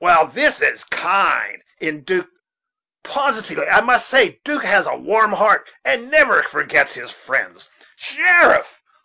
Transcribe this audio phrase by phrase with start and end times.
[0.00, 2.28] Well, this is kind in 'Duke,
[3.02, 3.68] positively.
[3.68, 7.68] I must say 'Duke has a warm heart, and never forgets his friends.
[7.96, 8.80] Sheriff!